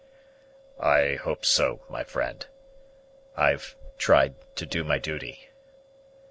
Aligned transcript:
"I 0.81 1.13
hope 1.13 1.45
so, 1.45 1.81
my 1.87 2.03
friend: 2.03 2.43
I've 3.37 3.75
tried 3.99 4.33
to 4.55 4.65
do 4.65 4.83
my 4.83 4.97
duty." 4.97 5.49